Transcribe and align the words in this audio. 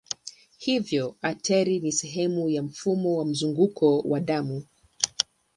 Hivyo 0.57 1.15
ateri 1.21 1.79
ni 1.79 1.91
sehemu 1.91 2.49
ya 2.49 2.63
mfumo 2.63 3.17
wa 3.17 3.25
mzunguko 3.25 3.99
wa 3.99 4.19
damu. 4.19 4.65